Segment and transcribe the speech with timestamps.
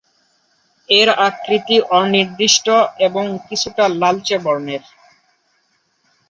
[0.89, 2.67] এর আকৃতি অনির্দিষ্ট
[3.07, 4.83] এবং কিছুটা লালচে বর্ণের।